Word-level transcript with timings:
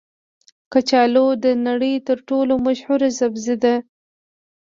کچالو 0.71 1.25
د 1.43 1.45
نړۍ 1.67 1.95
تر 2.07 2.17
ټولو 2.29 2.53
مشهوره 2.67 3.09
سبزي 3.19 3.55
ده 3.63 3.75